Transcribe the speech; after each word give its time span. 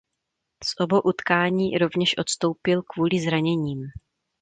Z 0.63 0.69
obou 0.81 0.99
utkání 0.99 1.77
rovněž 1.77 2.17
odstoupil 2.17 2.81
kvůli 2.81 3.21
zraněním. 3.21 3.83